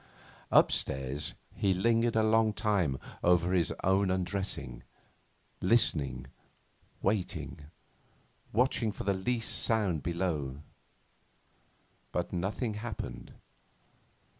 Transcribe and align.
Upstairs 0.51 1.35
he 1.53 1.75
lingered 1.75 2.15
a 2.15 2.23
long 2.23 2.53
time 2.53 2.97
over 3.23 3.53
his 3.53 3.71
own 3.83 4.09
undressing, 4.09 4.81
listening, 5.61 6.25
waiting, 7.03 7.67
watching 8.51 8.91
for 8.91 9.03
the 9.03 9.13
least 9.13 9.61
sound 9.61 10.01
below. 10.01 10.63
But 12.11 12.33
nothing 12.33 12.73
happened. 12.73 13.35